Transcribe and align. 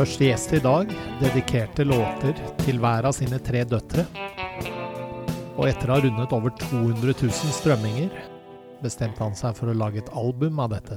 Første 0.00 0.24
gjest 0.24 0.52
i 0.56 0.58
dag 0.64 0.92
dedikerte 1.20 1.84
låter 1.84 2.38
til 2.62 2.78
hver 2.80 3.04
av 3.04 3.12
sine 3.12 3.36
tre 3.44 3.66
døtre. 3.68 4.06
Og 5.60 5.66
etter 5.68 5.90
å 5.90 5.98
ha 5.98 6.00
rundet 6.00 6.32
over 6.32 6.54
200 6.56 7.12
000 7.20 7.52
strømminger, 7.52 8.14
bestemte 8.80 9.20
han 9.20 9.36
seg 9.36 9.58
for 9.58 9.68
å 9.68 9.74
lage 9.76 10.00
et 10.00 10.08
album 10.16 10.62
av 10.64 10.72
dette. 10.72 10.96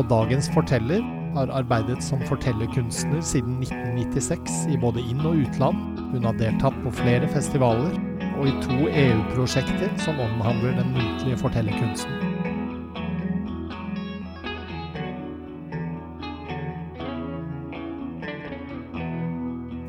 Og 0.00 0.08
dagens 0.08 0.48
forteller 0.56 1.04
har 1.36 1.52
arbeidet 1.60 2.00
som 2.08 2.24
fortellerkunstner 2.24 3.20
siden 3.20 3.60
1996 3.60 4.64
i 4.72 4.80
både 4.80 5.04
inn- 5.12 5.28
og 5.28 5.44
utland. 5.44 6.00
Hun 6.16 6.24
har 6.24 6.40
deltatt 6.40 6.80
på 6.86 6.96
flere 7.04 7.28
festivaler 7.28 8.00
og 8.34 8.48
i 8.50 8.54
to 8.64 8.78
EU-prosjekter 8.88 9.92
som 10.02 10.18
omhandler 10.22 10.74
den 10.78 10.90
muntlige 10.96 11.38
fortellerkunsten. 11.38 12.34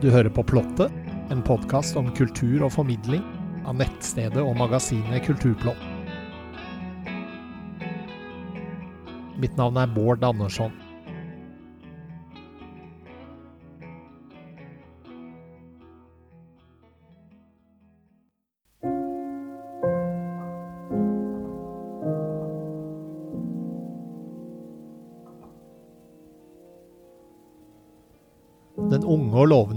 Du 0.04 0.12
hører 0.14 0.30
på 0.30 0.44
Plottet, 0.46 0.94
en 1.34 1.42
podkast 1.42 1.98
om 1.98 2.12
kultur 2.14 2.68
og 2.68 2.76
formidling 2.76 3.24
av 3.66 3.80
nettstedet 3.80 4.44
og 4.44 4.54
magasinet 4.60 5.26
Kulturplott. 5.26 5.82
Mitt 9.42 9.58
navn 9.58 9.82
er 9.82 9.90
Bård 9.92 10.24
Andersson. 10.24 10.85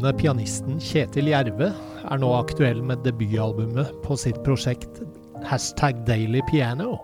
Lovende 0.09 0.23
pianisten 0.23 0.78
Kjetil 0.81 1.28
Jerve 1.28 1.67
er 2.09 2.20
nå 2.20 2.28
aktuell 2.33 2.78
med 2.83 3.03
debutalbumet 3.05 3.91
på 4.01 4.17
sitt 4.17 4.39
prosjekt 4.45 5.03
hashtag 5.45 6.00
Daily 6.06 6.41
Piano. 6.48 6.97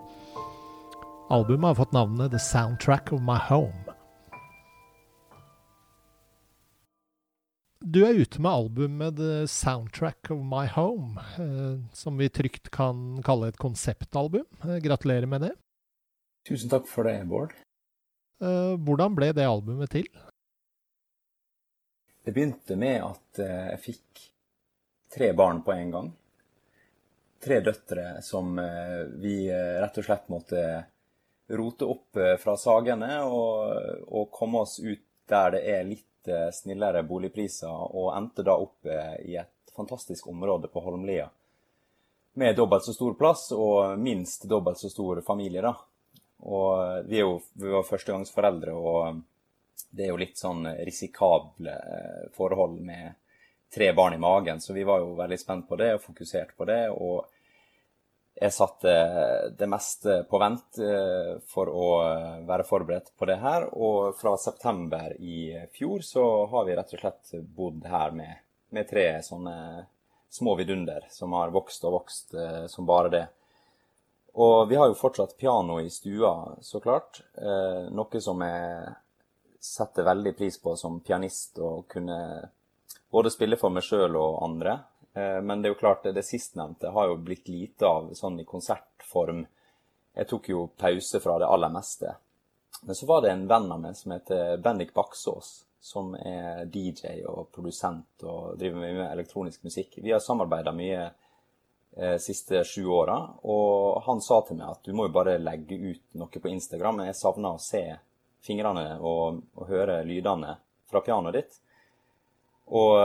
Albumet 1.29 1.67
har 1.67 1.75
fått 1.75 1.93
navnet 1.93 2.31
The 2.31 2.39
Soundtrack 2.39 3.13
of 3.13 3.21
My 3.21 3.37
Home. 3.49 3.93
Du 7.85 8.01
er 8.07 8.17
ute 8.17 8.41
med 8.41 8.51
albumet 8.51 9.17
The 9.17 9.45
Soundtrack 9.45 10.31
of 10.31 10.41
My 10.41 10.65
Home, 10.73 11.21
eh, 11.37 11.77
som 11.93 12.17
vi 12.17 12.29
trygt 12.29 12.71
kan 12.71 13.21
kalle 13.23 13.51
et 13.51 13.61
konseptalbum. 13.61 14.47
Eh, 14.63 14.79
gratulerer 14.81 15.29
med 15.29 15.45
det. 15.45 15.53
Tusen 16.49 16.73
takk 16.73 16.89
for 16.89 17.05
det, 17.05 17.19
Bård. 17.29 17.53
Eh, 18.41 18.73
hvordan 18.81 19.13
ble 19.13 19.33
det 19.35 19.45
albumet 19.45 19.93
til? 19.93 20.09
Det 22.25 22.31
begynte 22.31 22.75
med 22.75 23.03
at 23.05 23.39
eh, 23.39 23.67
jeg 23.69 23.81
fikk 23.83 24.21
tre 25.13 25.27
barn 25.37 25.59
på 25.61 25.75
en 25.75 25.91
gang. 25.93 26.07
Tre 27.45 27.59
døtre 27.61 28.05
som 28.25 28.57
eh, 28.57 29.03
vi 29.21 29.43
eh, 29.45 29.75
rett 29.77 29.99
og 30.01 30.07
slett 30.07 30.31
måtte 30.33 30.63
rote 31.53 31.85
opp 31.85 32.17
fra 32.41 32.55
sagene 32.57 33.19
og, 33.29 33.75
og 34.09 34.31
komme 34.33 34.63
oss 34.65 34.79
ut 34.81 35.03
der 35.29 35.53
det 35.53 35.61
er 35.75 35.83
litt 35.85 36.31
snillere 36.57 37.03
boligpriser, 37.05 37.69
og 37.69 38.15
endte 38.17 38.41
da 38.41 38.55
opp 38.57 38.87
i 38.89 39.35
et 39.37 39.73
fantastisk 39.77 40.25
område 40.31 40.71
på 40.73 40.81
Holmlia. 40.81 41.27
Med 42.41 42.57
dobbelt 42.57 42.87
så 42.87 42.95
stor 42.97 43.13
plass 43.19 43.51
og 43.53 44.01
minst 44.01 44.47
dobbelt 44.49 44.81
så 44.81 44.89
stor 44.89 45.21
familie, 45.27 45.61
da. 45.61 45.75
Og 46.49 47.05
vi, 47.05 47.21
jo, 47.21 47.37
vi 47.53 47.69
var 47.77 47.85
førstegangsforeldre, 47.85 48.73
og 48.73 49.21
det 49.95 50.05
er 50.05 50.11
jo 50.11 50.19
litt 50.19 50.39
sånn 50.39 50.67
risikable 50.87 51.75
forhold 52.35 52.81
med 52.83 53.15
tre 53.75 53.93
barn 53.93 54.13
i 54.13 54.21
magen, 54.21 54.61
så 54.61 54.73
vi 54.73 54.83
var 54.87 55.01
jo 55.03 55.15
veldig 55.17 55.37
spent 55.39 55.67
på 55.69 55.77
det 55.79 55.93
og 55.95 56.03
fokusert 56.03 56.53
på 56.57 56.67
det. 56.69 56.81
Og 56.91 57.25
jeg 58.35 58.51
satte 58.51 58.93
det 59.55 59.67
meste 59.71 60.21
på 60.29 60.39
vent 60.39 60.79
for 61.51 61.71
å 61.71 61.87
være 62.47 62.67
forberedt 62.67 63.13
på 63.15 63.27
det 63.29 63.37
her. 63.39 63.67
Og 63.75 64.15
fra 64.19 64.35
september 64.39 65.15
i 65.19 65.53
fjor 65.75 66.03
så 66.03 66.25
har 66.51 66.67
vi 66.67 66.75
rett 66.75 66.95
og 66.95 67.03
slett 67.03 67.35
bodd 67.55 67.87
her 67.87 68.15
med, 68.15 68.43
med 68.75 68.89
tre 68.89 69.07
sånne 69.23 69.55
små 70.35 70.57
vidunder 70.59 71.07
som 71.11 71.35
har 71.35 71.55
vokst 71.55 71.87
og 71.87 71.95
vokst 72.01 72.35
som 72.71 72.87
bare 72.87 73.11
det. 73.13 73.25
Og 74.35 74.67
vi 74.67 74.75
har 74.75 74.91
jo 74.91 74.99
fortsatt 74.99 75.37
piano 75.39 75.79
i 75.79 75.87
stua, 75.87 76.57
så 76.59 76.81
klart. 76.83 77.21
Noe 77.95 78.19
som 78.23 78.43
er 78.43 78.97
setter 79.65 80.05
veldig 80.07 80.35
pris 80.37 80.59
på 80.61 80.75
som 80.77 80.99
pianist 81.01 81.59
å 81.59 81.81
kunne 81.89 82.19
både 83.11 83.31
spille 83.33 83.57
for 83.57 83.73
meg 83.73 83.85
sjøl 83.85 84.17
og 84.19 84.43
andre. 84.45 84.77
Men 85.15 85.61
det 85.61 85.69
er 85.69 85.73
jo 85.73 85.79
klart, 85.79 86.03
det, 86.03 86.25
sistnevnte 86.27 86.91
har 86.91 87.07
jo 87.07 87.19
blitt 87.23 87.47
lite 87.47 87.87
av 87.87 88.09
sånn 88.17 88.41
i 88.41 88.47
konsertform. 88.47 89.45
Jeg 90.15 90.27
tok 90.27 90.49
jo 90.51 90.65
pause 90.75 91.21
fra 91.23 91.37
det 91.39 91.47
aller 91.47 91.71
meste. 91.71 92.17
Men 92.83 92.97
så 92.99 93.07
var 93.07 93.21
det 93.23 93.31
en 93.31 93.45
venn 93.47 93.71
av 93.71 93.79
meg 93.79 93.95
som 93.95 94.11
heter 94.11 94.57
Bendik 94.63 94.91
Baksås, 94.93 95.53
som 95.79 96.15
er 96.19 96.65
DJ 96.67 97.21
og 97.29 97.47
produsent 97.55 98.25
og 98.27 98.57
driver 98.59 98.83
med 98.83 99.05
elektronisk 99.07 99.63
musikk. 99.63 99.99
Vi 100.03 100.11
har 100.11 100.19
samarbeida 100.19 100.75
mye 100.75 101.05
de 101.95 102.17
siste 102.19 102.65
sju 102.67 102.83
åra, 102.91 103.15
og 103.47 104.01
han 104.03 104.19
sa 104.21 104.41
til 104.43 104.59
meg 104.59 104.73
at 104.73 104.83
du 104.83 104.91
må 104.91 105.07
jo 105.07 105.15
bare 105.15 105.37
legge 105.39 105.79
ut 105.79 106.19
noe 106.19 106.43
på 106.43 106.51
Instagram. 106.51 107.05
Jeg 107.07 107.15
savner 107.21 107.55
å 107.55 107.63
se 107.63 107.85
fingrene 108.45 108.95
og, 109.01 109.41
og 109.57 109.69
høre 109.69 110.03
lydene 110.07 110.55
fra 110.89 111.01
pianoet 111.05 111.39
ditt. 111.39 111.61
Og, 112.65 112.97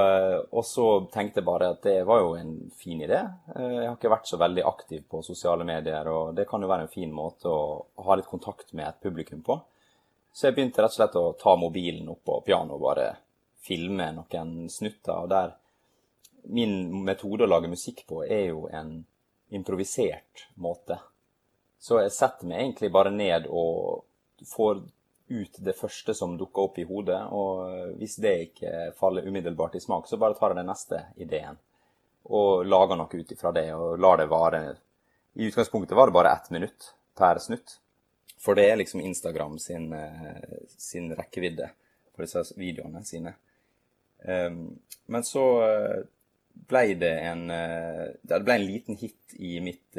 og, 0.57 0.63
så 0.65 0.85
tenkte 1.13 1.43
jeg 1.43 1.45
bare 1.45 1.73
at 1.75 1.83
det 1.85 1.99
var 2.09 2.23
jo 2.23 2.31
en 2.39 2.55
fin 2.81 3.01
idé. 3.03 3.19
Jeg 3.53 3.89
har 3.91 3.97
ikke 3.99 4.13
vært 4.13 4.31
så 4.31 4.39
veldig 4.41 4.65
aktiv 4.65 5.03
på 5.11 5.21
sosiale 5.25 5.67
medier, 5.69 6.09
og 6.09 6.33
det 6.37 6.47
kan 6.49 6.65
jo 6.65 6.71
være 6.71 6.87
en 6.87 6.93
fin 6.93 7.13
måte 7.13 7.53
å 7.53 8.05
ha 8.07 8.17
litt 8.17 8.31
kontakt 8.31 8.73
med 8.73 8.89
et 8.89 9.03
publikum 9.05 9.43
på. 9.45 9.59
Så 10.33 10.47
jeg 10.49 10.57
begynte 10.57 10.81
rett 10.81 10.95
og 10.95 10.97
slett 10.97 11.19
å 11.21 11.33
ta 11.37 11.57
mobilen 11.61 12.09
opp 12.09 12.23
på 12.25 12.39
pianoet 12.47 12.79
og 12.79 12.87
bare 12.87 13.07
filme 13.61 14.07
noen 14.17 14.71
snutter. 14.73 15.27
Og 15.27 15.29
der 15.29 15.53
min 16.49 17.05
metode 17.05 17.45
å 17.45 17.51
lage 17.51 17.69
musikk 17.69 18.07
på 18.09 18.23
er 18.25 18.47
jo 18.55 18.65
en 18.73 19.03
improvisert 19.53 20.47
måte. 20.55 20.97
Så 21.81 21.99
jeg 22.01 22.15
setter 22.15 22.49
meg 22.49 22.63
egentlig 22.63 22.93
bare 22.95 23.13
ned 23.13 23.49
og 23.51 24.07
får 24.49 24.81
ut 25.31 25.59
det 25.63 25.77
første 25.79 26.15
som 26.15 26.37
dukker 26.39 26.67
opp 26.67 26.79
i 26.83 26.85
hodet, 26.89 27.21
og 27.31 27.95
hvis 28.01 28.17
det 28.23 28.35
ikke 28.49 28.73
faller 28.99 29.27
umiddelbart 29.27 29.77
i 29.79 29.83
smak, 29.83 30.09
så 30.11 30.19
bare 30.21 30.35
tar 30.39 30.53
jeg 30.53 30.61
den 30.61 30.71
neste 30.71 31.03
ideen 31.23 31.59
og 32.31 32.67
lager 32.69 32.99
noe 32.99 33.21
ut 33.21 33.33
ifra 33.33 33.53
det, 33.55 33.69
og 33.75 33.99
lar 33.99 34.21
det 34.21 34.29
vare 34.31 34.63
I 35.35 35.47
utgangspunktet 35.47 35.97
var 35.97 36.11
det 36.11 36.17
bare 36.19 36.33
ett 36.35 36.51
minutt 36.51 36.91
per 37.17 37.39
snutt, 37.39 37.79
for 38.39 38.59
det 38.59 38.67
er 38.71 38.81
liksom 38.81 39.01
Instagram 39.01 39.59
sin, 39.59 39.89
sin 40.77 41.13
rekkevidde 41.17 41.71
på 42.15 42.23
disse 42.23 42.45
videoene 42.59 43.05
sine. 43.05 43.35
Men 44.21 45.25
så 45.25 45.45
ble 46.69 46.95
det 47.01 47.13
en 47.29 47.47
Det 47.49 48.41
ble 48.45 48.55
en 48.57 48.67
liten 48.67 48.99
hit 49.01 49.35
i 49.39 49.57
mitt 49.65 49.97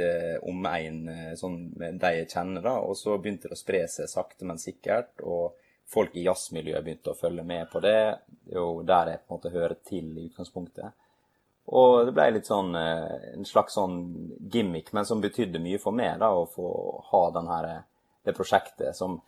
omegn, 0.47 1.01
sånn 1.39 1.57
med 1.79 1.99
de 2.01 2.11
jeg 2.19 2.29
kjenner, 2.31 2.61
da. 2.65 2.77
Og 2.83 2.97
så 2.99 3.17
begynte 3.17 3.49
det 3.49 3.57
å 3.57 3.59
spre 3.59 3.81
seg 3.89 4.09
sakte, 4.11 4.45
men 4.45 4.61
sikkert. 4.61 5.21
Og 5.23 5.57
folk 5.91 6.15
i 6.15 6.25
jazzmiljøet 6.25 6.83
begynte 6.85 7.11
å 7.11 7.19
følge 7.19 7.43
med 7.43 7.69
på 7.71 7.81
det. 7.83 7.99
Det 8.45 8.55
er 8.55 8.59
jo 8.59 8.83
der 8.87 9.13
jeg 9.13 9.23
på 9.23 9.33
en 9.33 9.37
måte 9.39 9.53
hører 9.55 9.77
til 9.87 10.11
i 10.15 10.27
utgangspunktet. 10.29 10.97
Og 11.71 12.07
det 12.07 12.13
ble 12.15 12.27
litt 12.35 12.49
sånn 12.49 12.73
en 12.75 13.45
slags 13.47 13.75
sånn 13.77 13.99
gimmick, 14.51 14.91
men 14.95 15.05
som 15.07 15.21
betydde 15.23 15.61
mye 15.61 15.79
for 15.79 15.95
meg, 15.95 16.17
da, 16.19 16.31
å 16.33 16.47
få 16.49 16.67
ha 17.11 17.21
den 17.35 17.47
her, 17.51 17.69
det 18.25 18.35
prosjektet 18.37 18.97
som 18.97 19.19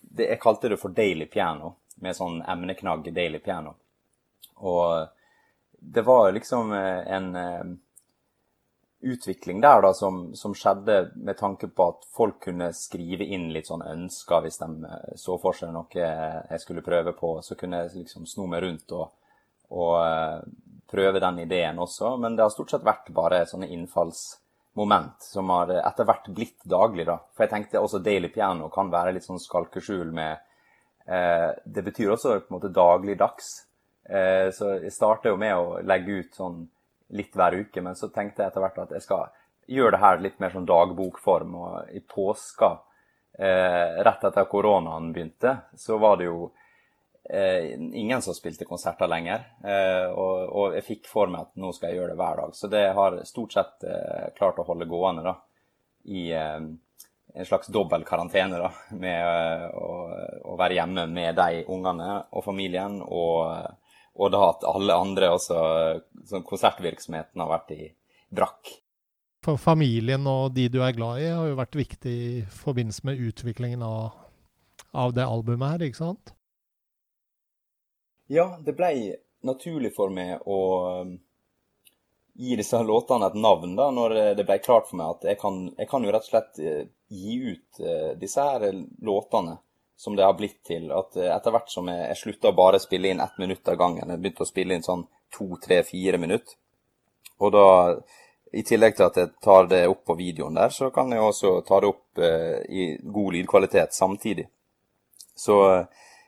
det, 0.00 0.26
Jeg 0.28 0.40
kalte 0.42 0.68
det 0.72 0.80
for 0.80 0.92
Daily 0.92 1.26
Piano, 1.30 1.76
med 2.02 2.16
sånn 2.16 2.40
emneknagg 2.42 3.12
Daily 3.14 3.38
Piano. 3.38 3.76
Og 4.62 5.08
det 5.82 6.04
var 6.06 6.32
liksom 6.32 6.72
en 6.72 7.34
utvikling 9.02 9.60
der 9.60 9.82
da, 9.82 9.90
som, 9.94 10.34
som, 10.34 10.54
skjedde 10.54 11.10
med 11.14 11.36
tanke 11.38 11.66
på 11.68 11.86
at 11.90 12.04
folk 12.14 12.38
kunne 12.44 12.68
skrive 12.76 13.26
inn 13.26 13.48
litt 13.52 13.66
sånn 13.66 13.82
ønsker 13.82 14.44
hvis 14.44 14.60
de 14.60 14.92
så 15.18 15.38
for 15.42 15.58
seg 15.58 15.72
noe 15.74 15.88
jeg 15.98 16.62
skulle 16.62 16.84
prøve 16.86 17.14
på. 17.18 17.34
Så 17.42 17.58
kunne 17.58 17.82
jeg 17.82 18.04
liksom 18.04 18.28
sno 18.30 18.46
meg 18.50 18.62
rundt 18.62 18.94
og, 18.94 19.10
og 19.74 19.96
prøve 20.92 21.20
den 21.20 21.42
ideen 21.42 21.82
også. 21.82 22.14
Men 22.16 22.36
det 22.36 22.46
har 22.46 22.54
stort 22.54 22.70
sett 22.70 22.86
vært 22.86 23.10
bare 23.16 23.42
sånne 23.48 23.70
innfallsmoment 23.74 25.26
som 25.26 25.50
har 25.54 25.74
etter 25.80 26.06
hvert 26.08 26.30
blitt 26.36 26.62
daglig. 26.62 27.08
da. 27.08 27.18
For 27.34 27.46
jeg 27.46 27.54
tenkte 27.56 27.82
også 27.82 28.02
Daily 28.04 28.30
Piano 28.30 28.70
kan 28.72 28.92
være 28.92 29.16
litt 29.16 29.26
sånn 29.26 29.42
skalkeskjul 29.42 30.12
med 30.14 30.38
eh, 31.06 31.50
Det 31.64 31.84
betyr 31.90 32.14
også 32.14 32.38
på 32.38 32.52
en 32.52 32.58
måte 32.60 32.74
dagligdags. 32.76 33.54
Så 34.02 34.68
jeg 34.82 34.90
starta 34.90 35.30
jo 35.30 35.36
med 35.38 35.54
å 35.54 35.76
legge 35.86 36.16
ut 36.20 36.34
sånn 36.34 36.56
litt 37.14 37.36
hver 37.36 37.54
uke. 37.60 37.82
Men 37.84 37.96
så 37.96 38.08
tenkte 38.10 38.42
jeg 38.42 38.50
etter 38.50 38.64
hvert 38.64 38.80
at 38.82 38.94
jeg 38.96 39.04
skal 39.04 39.28
gjøre 39.70 39.96
det 39.96 40.02
her 40.02 40.24
litt 40.24 40.40
mer 40.42 40.54
sånn 40.54 40.68
dagbokform. 40.68 41.54
Og 41.60 41.94
i 41.94 42.00
påska, 42.00 42.72
eh, 43.38 44.02
rett 44.04 44.24
etter 44.24 44.50
koronaen 44.50 45.12
begynte, 45.12 45.56
så 45.76 45.98
var 45.98 46.16
det 46.16 46.28
jo 46.28 46.50
eh, 47.30 47.72
ingen 47.74 48.22
som 48.22 48.34
spilte 48.34 48.68
konserter 48.68 49.08
lenger. 49.08 49.46
Eh, 49.64 50.08
og, 50.10 50.74
jeg 50.76 50.86
fikk 50.88 51.10
for 51.10 51.32
meg 51.32 51.48
at 51.48 51.60
nå 51.60 51.72
skal 51.72 51.90
jeg 51.90 52.00
gjøre 52.00 52.14
det 52.14 52.20
hver 52.20 52.44
dag. 52.44 52.56
Så 52.56 52.70
det 52.72 52.86
har 52.98 53.20
stort 53.28 53.58
sett 53.58 53.84
eh, 53.88 54.30
klart 54.38 54.58
å 54.58 54.66
holde 54.68 54.90
gående 54.90 55.26
da, 55.26 55.36
i 56.04 56.30
eh, 56.32 56.62
en 57.34 57.46
slags 57.48 57.70
dobbel 57.72 58.04
karantene. 58.04 58.58
da, 58.58 58.72
Med 58.96 59.20
eh, 59.20 59.68
å, 59.76 60.56
være 60.58 60.80
hjemme 60.80 61.06
med 61.08 61.38
de 61.38 61.64
ungene 61.72 62.18
og 62.30 62.44
familien. 62.44 63.00
Og, 63.02 63.78
og 64.14 64.32
da 64.34 64.42
at 64.50 64.64
alle 64.68 64.96
andre 64.96 65.32
også, 65.32 65.58
som 66.28 66.44
konsertvirksomheten 66.46 67.40
har 67.40 67.50
vært 67.50 67.74
i 67.76 67.82
brakk. 68.32 68.74
For 69.42 69.58
familien 69.58 70.26
og 70.30 70.52
de 70.54 70.68
du 70.70 70.78
er 70.84 70.94
glad 70.94 71.22
i, 71.22 71.30
har 71.32 71.48
jo 71.48 71.58
vært 71.58 71.78
viktig 71.78 72.12
i 72.12 72.44
forbindelse 72.62 73.08
med 73.08 73.24
utviklingen 73.30 73.82
av, 73.82 74.12
av 74.94 75.16
det 75.16 75.26
albumet 75.26 75.74
her, 75.74 75.86
ikke 75.88 76.02
sant? 76.04 76.34
Ja, 78.30 78.52
det 78.62 78.76
ble 78.78 78.92
naturlig 79.42 79.90
for 79.96 80.12
meg 80.14 80.44
å 80.46 80.60
um, 81.02 81.16
gi 82.38 82.54
disse 82.56 82.78
låtene 82.86 83.28
et 83.28 83.40
navn, 83.40 83.74
da, 83.76 83.90
når 83.90 84.14
det 84.38 84.46
ble 84.46 84.60
klart 84.62 84.86
for 84.88 85.00
meg 85.00 85.16
at 85.16 85.26
jeg 85.32 85.40
kan, 85.40 85.64
jeg 85.74 85.90
kan 85.90 86.06
jo 86.06 86.14
rett 86.14 86.28
og 86.28 86.30
slett 86.30 86.62
eh, 86.62 86.84
gi 87.12 87.34
ut 87.42 87.82
eh, 87.82 88.12
disse 88.20 88.46
her 88.46 88.70
låtene 89.04 89.58
som 89.96 90.16
det 90.16 90.24
har 90.24 90.34
blitt 90.38 90.62
til. 90.66 90.90
At 90.92 91.16
eh, 91.16 91.30
etter 91.34 91.54
hvert 91.54 91.70
som 91.70 91.88
jeg, 91.90 92.08
jeg 92.10 92.20
slutta 92.22 92.54
bare 92.56 92.80
spille 92.82 93.12
inn 93.12 93.22
ett 93.22 93.38
minutt 93.38 93.68
av 93.68 93.78
gangen, 93.80 94.10
jeg 94.10 94.22
begynte 94.22 94.46
å 94.46 94.50
spille 94.50 94.76
inn 94.76 94.86
sånn 94.86 95.06
to, 95.32 95.48
tre, 95.62 95.82
fire 95.86 96.20
minutter. 96.20 96.58
Og 97.42 97.52
da, 97.54 97.66
i 98.52 98.62
tillegg 98.66 98.98
til 98.98 99.08
at 99.08 99.18
jeg 99.18 99.32
tar 99.42 99.70
det 99.70 99.86
opp 99.90 100.04
på 100.08 100.18
videoen 100.18 100.58
der, 100.58 100.74
så 100.74 100.90
kan 100.94 101.12
jeg 101.12 101.24
også 101.24 101.54
ta 101.66 101.80
det 101.82 101.90
opp 101.90 102.22
eh, 102.22 102.60
i 102.68 102.90
god 103.02 103.38
lydkvalitet 103.38 103.96
samtidig. 103.96 104.46
Så 105.34 105.56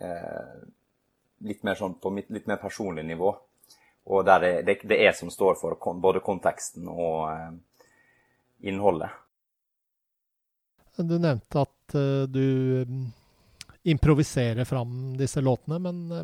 eh 0.00 0.56
litt 1.44 1.66
mer 1.68 1.76
sånn 1.76 1.98
på 2.00 2.08
mitt 2.10 2.30
litt 2.32 2.46
mer 2.48 2.56
personlig 2.56 3.02
nivå. 3.04 3.28
Og 4.06 4.24
der 4.26 4.42
det, 4.42 4.50
det, 4.66 4.76
det 4.86 4.98
er 5.02 5.14
som 5.18 5.30
står 5.30 5.56
for 5.58 5.78
både 6.02 6.22
konteksten 6.22 6.86
og 6.88 7.26
eh, 7.32 7.54
innholdet. 8.70 9.10
Du 10.96 11.18
nevnte 11.18 11.60
at 11.60 11.94
uh, 11.94 12.22
du 12.22 12.84
mm, 12.88 13.06
improviserer 13.92 14.64
fram 14.64 15.16
disse 15.18 15.42
låtene, 15.44 15.78
men 15.82 15.98
uh, 16.08 16.22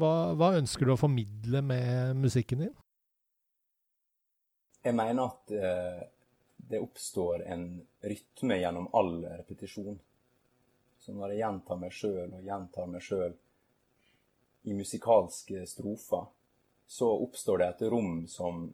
hva, 0.00 0.10
hva, 0.34 0.48
ønsker 0.58 0.88
du 0.88 0.94
å 0.94 0.98
formidle 0.98 1.62
med 1.62 2.18
musikken 2.18 2.64
din? 2.64 2.72
Jeg 4.82 4.96
mener 4.98 5.30
at 5.30 5.54
uh, 5.54 6.02
det 6.66 6.82
oppstår 6.82 7.44
en 7.46 7.68
rytme 8.02 8.58
gjennom 8.58 8.88
all 8.96 9.20
repetisjon. 9.22 10.00
Så 10.98 11.14
når 11.14 11.34
jeg 11.34 11.44
gjentar 11.44 11.78
meg 11.78 11.94
sjøl 11.94 12.32
og 12.32 12.42
gjentar 12.42 12.90
meg 12.90 13.04
sjøl 13.04 13.36
i 14.64 14.74
musikalske 14.74 15.62
strofer, 15.68 16.26
så 16.86 17.10
oppstår 17.24 17.58
det 17.58 17.68
et 17.68 17.86
rom 17.92 18.24
som 18.28 18.66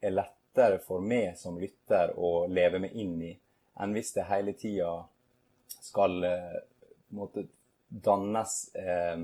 er 0.00 0.14
lettere 0.14 0.80
for 0.84 1.04
meg 1.04 1.36
som 1.38 1.58
lytter 1.60 2.14
å 2.18 2.46
leve 2.50 2.80
meg 2.82 2.96
inn 2.98 3.16
i, 3.22 3.32
enn 3.78 3.94
hvis 3.94 4.14
det 4.16 4.26
hele 4.28 4.54
tida 4.58 4.92
skal 5.78 6.24
eh, 6.24 6.58
måte, 7.14 7.46
dannes 7.88 8.54
eh, 8.74 9.18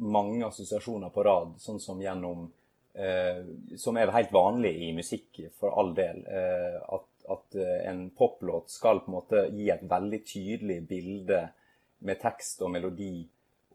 mange 0.00 0.46
assosiasjoner 0.46 1.12
på 1.12 1.24
rad, 1.24 1.54
sånn 1.60 1.80
som 1.82 2.00
gjennom 2.00 2.48
Eh, 2.94 3.44
som 3.76 3.96
er 3.96 4.10
helt 4.10 4.32
vanlig 4.32 4.72
i 4.88 4.92
musikk, 4.92 5.40
for 5.58 5.78
all 5.78 5.94
del. 5.94 6.24
Eh, 6.26 6.78
at, 6.94 7.06
at, 7.30 7.54
eh, 7.54 7.90
en 7.90 8.08
poplåt 8.10 8.70
skal 8.70 9.00
på 9.00 9.12
en 9.12 9.18
måte 9.18 9.44
gi 9.54 9.70
et 9.70 9.84
veldig 9.86 10.20
tydelig 10.26 10.80
bilde 10.88 11.42
med 12.06 12.20
tekst 12.20 12.62
og 12.66 12.72
melodi, 12.74 13.28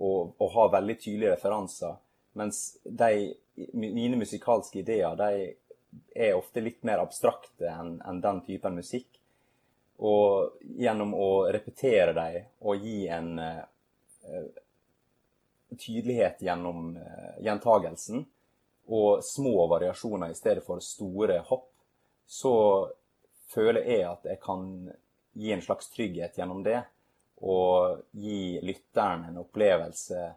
og, 0.04 0.36
og 0.36 0.52
ha 0.58 0.68
veldig 0.76 0.98
tydelige 1.00 1.38
referanser. 1.38 1.96
Mens 2.36 2.78
de, 2.84 3.34
mine 3.74 4.18
musikalske 4.20 4.82
ideer 4.82 5.16
de 5.20 5.54
er 6.16 6.36
ofte 6.36 6.64
litt 6.64 6.84
mer 6.84 7.00
abstrakte 7.04 7.70
enn 7.72 7.98
en 8.04 8.20
den 8.24 8.42
typen 8.44 8.76
musikk. 8.76 9.08
Og 10.04 10.58
gjennom 10.76 11.14
å 11.16 11.30
repetere 11.56 12.12
dem 12.18 12.50
og 12.68 12.84
gi 12.84 13.06
en 13.08 13.30
uh, 13.40 14.50
tydelighet 15.80 16.44
gjennom 16.44 16.90
uh, 17.00 17.38
gjentagelsen, 17.46 18.26
og 18.86 19.24
små 19.24 19.68
variasjoner 19.72 20.30
i 20.30 20.38
stedet 20.38 20.66
for 20.66 20.84
store 20.84 21.40
hopp, 21.48 21.72
så 22.28 22.54
føler 23.54 23.88
jeg 23.88 24.04
at 24.10 24.28
jeg 24.30 24.42
kan 24.44 24.68
gi 25.34 25.56
en 25.56 25.64
slags 25.64 25.90
trygghet 25.94 26.38
gjennom 26.38 26.62
det. 26.66 26.84
Og 27.46 28.04
gi 28.16 28.60
lytteren 28.64 29.26
en 29.30 29.42
opplevelse 29.42 30.28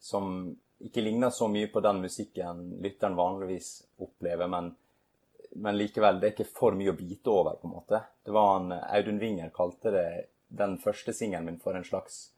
som 0.00 0.54
ikke 0.84 1.00
ligner 1.00 1.30
så 1.30 1.48
mye 1.48 1.70
på 1.72 1.80
den 1.80 2.02
musikken 2.04 2.64
lytteren 2.84 3.16
vanligvis 3.16 3.70
opplever, 4.02 4.48
men, 4.52 4.70
men 5.56 5.78
likevel, 5.78 6.20
det 6.20 6.28
er 6.28 6.34
ikke 6.34 6.58
for 6.58 6.76
mye 6.76 6.92
å 6.92 6.98
bite 6.98 7.32
over, 7.32 7.56
på 7.60 7.68
en 7.68 7.76
måte. 7.78 8.02
Det 8.24 8.34
var 8.34 8.58
en, 8.58 8.72
Audun 8.76 9.20
Winger 9.22 9.54
kalte 9.54 9.94
det 9.94 10.08
den 10.48 10.76
første 10.78 11.14
singelen 11.16 11.48
min 11.48 11.60
for 11.62 11.74
en 11.74 11.84
slags 11.84 12.28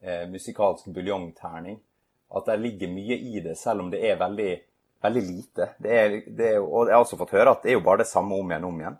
eh, 0.00 0.24
musikalsk 0.30 0.88
buljongterning. 0.94 1.80
At 2.28 2.46
det 2.46 2.58
ligger 2.60 2.90
mye 2.92 3.16
i 3.18 3.40
det, 3.40 3.56
selv 3.58 3.82
om 3.82 3.90
det 3.90 4.04
er 4.04 4.20
veldig 4.20 4.52
veldig 5.00 5.22
lite. 5.22 5.68
Det 5.78 5.98
er, 5.98 6.16
det 6.26 6.48
er, 6.54 6.58
og 6.60 6.88
jeg 6.88 6.96
har 6.96 7.04
også 7.04 7.18
fått 7.20 7.36
høre 7.36 7.54
at 7.54 7.62
det 7.62 7.72
er 7.72 7.78
jo 7.78 7.84
bare 7.86 8.02
det 8.02 8.10
samme 8.10 8.34
om 8.34 8.50
igjen 8.50 8.66
om 8.66 8.80
igjen. 8.80 8.98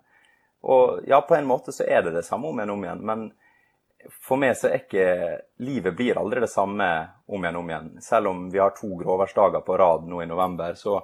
Og 0.69 1.07
ja, 1.07 1.21
på 1.21 1.35
en 1.35 1.47
måte 1.47 1.73
så 1.75 1.85
er 1.87 2.03
det 2.05 2.15
det 2.15 2.25
samme 2.27 2.49
om 2.49 2.59
igjen 2.59 2.73
om 2.73 2.85
igjen, 2.85 3.03
men 3.05 3.25
for 4.07 4.39
meg 4.39 4.55
så 4.57 4.69
er 4.69 4.81
ikke 4.81 5.05
Livet 5.65 5.95
blir 5.97 6.17
aldri 6.19 6.43
det 6.43 6.51
samme 6.51 6.87
om 7.27 7.43
igjen 7.43 7.57
og 7.57 7.63
om 7.63 7.71
igjen. 7.71 7.89
Selv 8.01 8.31
om 8.31 8.45
vi 8.51 8.61
har 8.61 8.75
to 8.77 8.93
gråværsdager 8.99 9.63
på 9.65 9.77
rad 9.77 10.07
nå 10.07 10.21
i 10.23 10.29
november, 10.29 10.73
så 10.79 11.01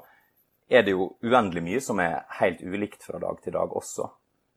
er 0.69 0.85
det 0.85 0.95
jo 0.95 1.09
uendelig 1.23 1.63
mye 1.63 1.81
som 1.83 1.99
er 2.01 2.23
helt 2.39 2.63
ulikt 2.63 3.03
fra 3.03 3.19
dag 3.19 3.41
til 3.43 3.53
dag 3.53 3.75
også. 3.75 4.07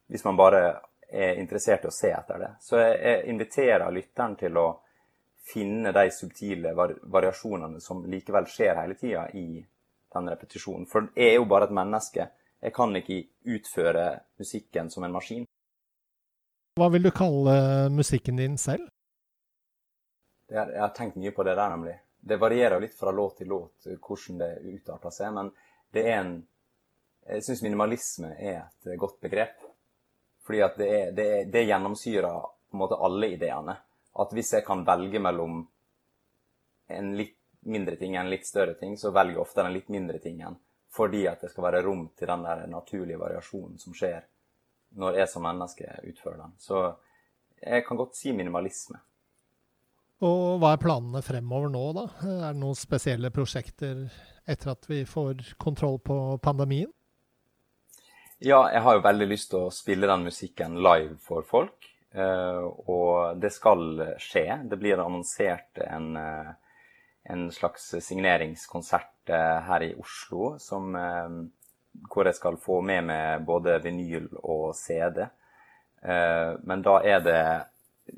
Hvis 0.09 0.25
man 0.25 0.39
bare 0.39 0.63
er 1.09 1.41
interessert 1.41 1.85
i 1.85 1.91
å 1.91 1.95
se 1.95 2.13
etter 2.13 2.39
det. 2.41 2.51
Så 2.61 2.79
jeg, 2.81 3.25
inviterer 3.33 3.91
lytteren 3.93 4.37
til 4.39 4.57
å 4.61 4.69
finne 5.49 5.93
de 5.97 6.09
subtile 6.13 6.75
variasjonene 6.77 7.81
som 7.81 8.05
likevel 8.07 8.49
skjer 8.49 8.77
hele 8.83 8.97
tida 9.01 9.29
i 9.33 9.63
den 10.15 10.29
repetisjonen. 10.29 10.87
For 10.89 11.11
jeg 11.17 11.35
er 11.35 11.39
jo 11.39 11.49
bare 11.49 11.69
et 11.69 11.77
menneske. 11.77 12.29
Jeg 12.61 12.75
kan 12.77 12.97
ikke 12.97 13.23
utføre 13.57 14.09
musikken 14.41 14.91
som 14.93 15.07
en 15.07 15.15
maskin. 15.15 15.47
Hva 16.79 16.89
vil 16.89 17.03
du 17.03 17.11
kalle 17.11 17.53
musikken 17.91 18.37
din 18.39 18.59
selv? 18.59 18.87
Jeg 20.49 20.81
har 20.81 20.93
tenkt 20.95 21.17
mye 21.19 21.33
på 21.35 21.43
det 21.43 21.57
der, 21.59 21.73
nemlig. 21.75 21.97
Det 22.21 22.37
varierer 22.39 22.81
litt 22.81 22.95
fra 22.95 23.11
låt 23.11 23.41
til 23.41 23.51
låt 23.51 23.89
hvordan 23.89 24.39
det 24.39 24.51
utarter 24.63 25.13
seg, 25.15 25.33
men 25.35 25.51
det 25.93 26.05
er 26.07 26.21
en 26.21 26.39
Jeg 27.29 27.45
syns 27.45 27.61
minimalisme 27.61 28.31
er 28.41 28.63
et 28.63 28.95
godt 28.97 29.19
begrep. 29.21 29.59
Fordi 30.47 30.63
at 30.65 30.79
det, 30.81 30.87
er, 30.89 31.11
det, 31.13 31.27
er, 31.29 31.51
det 31.53 31.65
gjennomsyrer 31.69 32.39
på 32.41 32.77
en 32.77 32.81
måte 32.81 32.97
alle 32.97 33.29
ideene. 33.35 33.75
at 34.19 34.33
hvis 34.33 34.53
jeg 34.53 34.65
kan 34.65 34.85
velge 34.87 35.21
mellom 35.21 35.61
en 36.89 37.11
litt 37.17 37.37
mindre 37.61 37.97
ting 37.97 38.17
enn 38.17 38.25
en 38.25 38.31
litt 38.31 38.47
større 38.47 38.75
ting, 38.75 38.97
så 38.97 39.11
velger 39.11 39.37
jeg 39.37 39.43
ofte 39.43 39.63
den 39.63 39.77
litt 39.77 39.89
mindre 39.93 40.19
tingen. 40.19 40.57
Fordi 40.89 41.27
at 41.29 41.41
det 41.41 41.51
skal 41.53 41.69
være 41.69 41.83
rom 41.83 42.09
til 42.17 42.27
den 42.27 42.47
der 42.47 42.67
naturlige 42.67 43.21
variasjonen 43.21 43.79
som 43.79 43.95
skjer 43.95 44.25
når 44.97 45.21
jeg 45.21 45.31
som 45.33 45.45
menneske 45.45 45.91
utfører 46.09 46.41
den. 46.45 46.55
Så 46.59 46.83
jeg 47.61 47.85
kan 47.87 47.99
godt 47.99 48.17
si 48.17 48.33
minimalisme. 48.33 49.01
Og 50.25 50.59
hva 50.59 50.73
er 50.75 50.83
planene 50.83 51.23
fremover 51.23 51.71
nå, 51.71 51.83
da? 51.95 52.07
Er 52.27 52.55
det 52.55 52.63
noen 52.63 52.79
spesielle 52.79 53.31
prosjekter 53.35 54.09
etter 54.49 54.73
at 54.73 54.89
vi 54.91 55.05
får 55.07 55.55
kontroll 55.63 56.01
på 56.03 56.17
pandemien? 56.43 56.91
Ja, 58.39 58.65
jeg 58.71 58.83
har 58.83 58.97
jo 58.97 59.05
veldig 59.07 59.27
lyst 59.31 59.51
til 59.53 59.67
å 59.67 59.75
spille 59.75 60.11
den 60.11 60.27
musikken 60.27 60.79
live 60.83 61.17
for 61.23 61.47
folk. 61.47 61.87
Eh, 62.15 62.65
og 62.91 63.39
det 63.43 63.51
skal 63.55 64.03
skje. 64.23 64.47
Det 64.71 64.79
blir 64.81 65.03
annonsert 65.03 65.81
en, 65.85 66.17
eh, 66.17 66.53
en 67.35 67.49
slags 67.53 67.91
signeringskonsert 68.03 69.31
eh, 69.35 69.59
her 69.69 69.87
i 69.87 69.95
Oslo 69.99 70.57
som, 70.63 70.95
hvor 72.07 72.29
jeg 72.29 72.37
skal 72.39 72.61
få 72.61 72.81
med 72.85 73.09
meg 73.09 73.45
både 73.47 73.79
vinyl 73.85 74.29
og 74.43 74.71
CD. 74.77 75.25
Men 75.99 76.83
da 76.87 77.01
er 77.03 77.23
det 77.25 77.43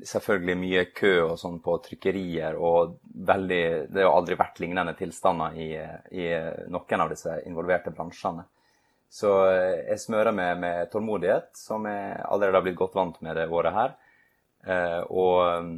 selvfølgelig 0.05 0.57
mye 0.59 0.83
kø 0.95 1.13
og 1.25 1.35
sånn 1.41 1.57
på 1.63 1.75
trykkerier, 1.85 2.55
og 2.55 2.97
veldig, 3.27 3.63
det 3.91 4.05
har 4.05 4.13
aldri 4.13 4.37
vært 4.39 4.61
lignende 4.63 4.93
tilstander 4.97 5.57
i, 5.59 5.69
i 6.15 6.27
noen 6.71 7.05
av 7.05 7.11
disse 7.11 7.39
involverte 7.49 7.93
bransjene. 7.95 8.45
Så 9.11 9.31
eh, 9.49 9.81
jeg 9.91 9.99
smører 10.05 10.35
meg 10.35 10.59
med 10.61 10.91
tålmodighet, 10.93 11.51
som 11.57 11.83
jeg 11.89 12.21
allerede 12.23 12.61
har 12.61 12.67
blitt 12.67 12.79
godt 12.79 12.95
vant 12.95 13.17
med 13.25 13.35
det 13.35 13.49
året 13.51 13.75
her. 13.75 13.97
Eh, 14.63 15.01
og 15.11 15.73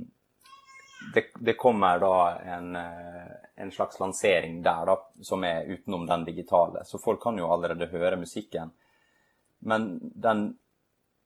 det, 1.13 1.25
det 1.39 1.53
kommer 1.53 2.00
da 2.00 2.39
en, 2.39 2.75
eh, 2.75 3.33
en, 3.55 3.72
slags 3.72 4.00
lansering 4.00 4.62
der, 4.63 4.86
da, 4.86 4.98
som 5.22 5.43
er 5.43 5.65
utenom 5.65 6.05
den 6.05 6.25
digitale. 6.25 6.86
Så 6.86 7.00
folk 7.00 7.22
kan 7.24 7.38
jo 7.38 7.51
allerede 7.51 7.91
høre 7.91 8.19
musikken. 8.19 8.72
Men 9.60 10.00
den 10.01 10.57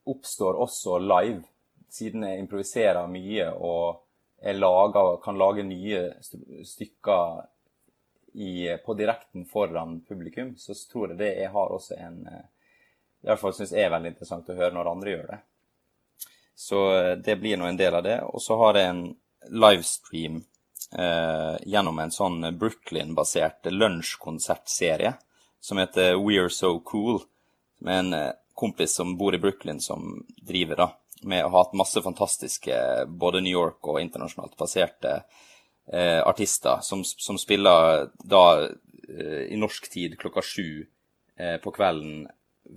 oppstår 0.07 0.60
også 0.62 1.00
live 1.00 1.43
siden 1.89 2.24
jeg 2.24 2.39
improviserer 2.39 3.07
mye 3.12 3.50
og 3.51 4.03
jeg 4.41 4.60
lager, 4.60 5.17
kan 5.24 5.38
lage 5.38 5.63
nye 5.65 6.01
stykker 6.65 7.41
i, 8.38 8.77
på 8.86 8.93
direkten 8.93 9.46
foran 9.50 10.01
publikum, 10.05 10.53
så 10.57 10.75
tror 10.91 11.10
jeg 11.10 11.17
det 11.17 11.31
jeg 11.39 11.50
har 11.50 11.74
også 11.74 11.96
en 11.98 12.19
eh, 12.29 12.43
I 13.24 13.29
hvert 13.31 13.41
fall 13.41 13.55
syns 13.57 13.72
jeg 13.74 13.88
er 13.88 13.93
veldig 13.96 14.12
interessant 14.13 14.50
å 14.53 14.57
høre 14.60 14.75
når 14.75 14.89
andre 14.91 15.13
gjør 15.15 15.31
det. 15.31 15.39
Så 16.53 16.84
eh, 16.93 17.15
det 17.17 17.39
blir 17.41 17.57
nå 17.57 17.65
en 17.65 17.79
del 17.79 17.98
av 17.98 18.03
det. 18.05 18.19
Og 18.29 18.41
så 18.41 18.60
har 18.62 18.77
jeg 18.77 18.91
en 18.91 19.01
livestream 19.50 20.41
eh, 20.98 21.56
gjennom 21.65 22.00
en 22.00 22.13
sånn 22.13 22.51
Brooklyn-basert 22.58 23.70
lunsjkonsertserie 23.72 25.13
som 25.62 25.82
heter 25.82 26.15
We 26.22 26.39
Are 26.41 26.53
So 26.53 26.79
Cool. 26.79 27.22
Med 27.84 28.00
en 28.06 28.13
eh, 28.13 28.32
kompis 28.58 28.96
som 28.98 29.17
bor 29.17 29.36
i 29.36 29.41
Brooklyn, 29.41 29.82
som 29.82 30.25
driver, 30.41 30.75
da 30.75 30.89
med 31.22 31.46
å 31.46 31.50
ha 31.50 31.63
hatt 31.63 31.77
masse 31.77 32.01
fantastiske 32.01 33.06
både 33.08 33.41
New 33.41 33.53
York 33.53 33.88
og 33.88 34.01
internasjonalt 34.01 34.58
baserte 34.60 35.13
eh, 35.91 36.22
artister 36.22 36.84
som, 36.86 37.03
som, 37.03 37.39
spiller 37.41 38.10
da 38.17 38.44
eh, 38.67 39.48
i 39.53 39.58
norsk 39.60 39.89
tid 39.91 40.17
klokka 40.20 40.44
sju 40.46 40.86
eh, 41.38 41.58
på 41.63 41.74
kvelden 41.74 42.27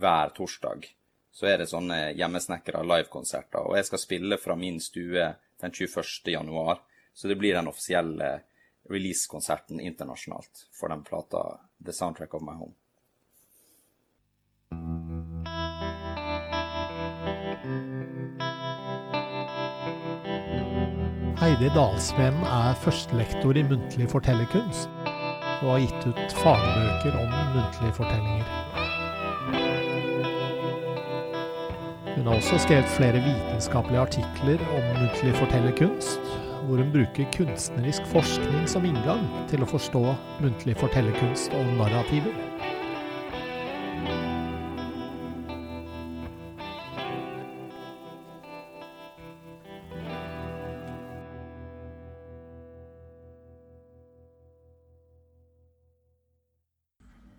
hver 0.00 0.34
torsdag. 0.36 0.88
Så 1.32 1.46
er 1.46 1.60
det 1.60 1.70
sånne 1.70 2.10
hjemmesnekra 2.18 2.82
livekonserter. 2.84 3.62
Og 3.62 3.76
jeg 3.78 3.86
skal 3.86 4.02
spille 4.02 4.38
fra 4.40 4.56
min 4.58 4.80
stue 4.82 5.30
den 5.60 5.72
21. 5.72 6.04
januar. 6.24 6.82
Så 7.14 7.28
det 7.28 7.36
blir 7.36 7.54
den 7.54 7.68
offisielle 7.68 8.40
releasekonserten 8.90 9.80
internasjonalt 9.80 10.68
for 10.72 10.88
den 10.88 11.04
plata 11.04 11.60
The 11.84 11.92
Soundtrack 11.92 12.34
of 12.34 12.42
My 12.42 12.56
Home. 12.58 12.74
Heidi 21.40 21.70
Dalsveen 21.74 22.36
er 22.44 22.74
førstelektor 22.84 23.56
i 23.56 23.62
muntlig 23.64 24.10
fortellerkunst 24.12 24.90
og 25.60 25.70
har 25.72 25.80
gitt 25.84 26.06
ut 26.08 26.34
fagbøker 26.42 27.16
om 27.20 27.32
muntlige 27.54 27.94
fortellinger. 27.96 28.69
Hun 32.20 32.26
har 32.26 32.34
også 32.34 32.58
skrevet 32.58 32.84
flere 32.84 33.12
vitenskapelige 33.12 34.00
artikler 34.00 34.58
om 34.76 34.82
muntlig 35.00 35.34
fortellerkunst, 35.34 36.20
hvor 36.66 36.76
hun 36.76 36.92
bruker 36.92 37.30
kunstnerisk 37.32 38.02
forskning 38.06 38.68
som 38.68 38.84
inngang 38.84 39.22
til 39.48 39.64
å 39.64 39.68
forstå 39.70 40.02
muntlig 40.44 40.76
fortellerkunst 40.76 41.56
og 41.56 41.72
narrativer. 41.80 42.36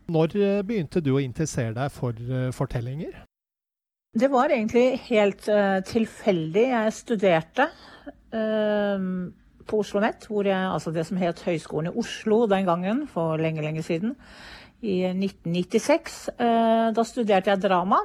Når 0.09 0.39
eh, 0.41 0.63
begynte 0.65 1.05
du 1.05 1.13
å 1.13 1.21
interessere 1.21 1.77
deg 1.77 1.93
for 1.93 2.17
uh, 2.33 2.49
fortellinger? 2.49 3.27
Det 4.11 4.27
var 4.27 4.51
egentlig 4.51 4.97
helt 5.07 5.45
uh, 5.47 5.79
tilfeldig. 5.87 6.63
Jeg 6.67 6.93
studerte 6.97 7.69
uh, 8.35 9.03
på 9.63 9.79
Oslo 9.79 10.01
OsloMet, 10.01 10.25
altså 10.51 10.91
det 10.91 11.05
som 11.07 11.19
het 11.21 11.39
Høgskolen 11.45 11.93
i 11.93 11.95
Oslo 11.95 12.41
den 12.51 12.67
gangen, 12.67 13.05
for 13.07 13.39
lenge, 13.39 13.63
lenge 13.63 13.83
siden, 13.87 14.17
i 14.81 15.05
1996. 15.13 16.17
da 16.91 17.03
studerte 17.05 17.53
jeg 17.53 17.61
drama. 17.61 18.01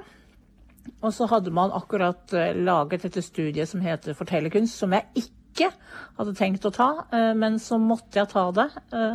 Og 1.03 1.11
så 1.17 1.27
hadde 1.27 1.51
man 1.51 1.75
akkurat 1.75 2.31
laget 2.55 3.03
dette 3.09 3.23
studiet 3.25 3.67
som 3.67 3.81
heter 3.81 4.15
fortellerkunst, 4.15 4.79
som 4.79 4.93
jeg 4.95 5.09
ikke 5.25 5.73
hadde 6.21 6.37
tenkt 6.39 6.69
å 6.69 6.71
ta, 6.71 6.91
men 7.35 7.59
så 7.59 7.81
måtte 7.83 8.21
jeg 8.21 8.31
ta 8.31 8.45
det. 8.55 8.69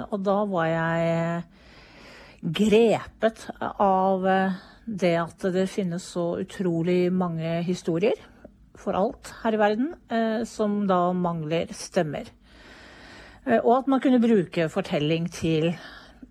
Og 0.09 0.17
da 0.25 0.37
var 0.49 0.67
jeg 0.67 1.43
grepet 2.41 3.45
av 3.61 4.25
eh, 4.27 4.59
det 4.85 5.15
at 5.21 5.47
det 5.53 5.69
finnes 5.69 6.03
så 6.13 6.41
utrolig 6.41 7.11
mange 7.13 7.61
historier 7.65 8.17
for 8.81 8.97
alt 8.97 9.33
her 9.43 9.55
i 9.55 9.59
verden, 9.61 9.89
eh, 10.09 10.43
som 10.49 10.81
da 10.89 11.11
mangler 11.13 11.69
stemmer. 11.75 12.29
Eh, 13.45 13.59
og 13.59 13.81
at 13.81 13.89
man 13.91 14.01
kunne 14.01 14.21
bruke 14.23 14.69
fortelling 14.73 15.27
til 15.31 15.71